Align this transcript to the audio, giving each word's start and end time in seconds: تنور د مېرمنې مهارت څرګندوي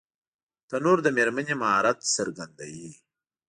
تنور 0.69 0.97
د 1.03 1.07
مېرمنې 1.17 1.55
مهارت 1.61 1.97
څرګندوي 2.15 2.91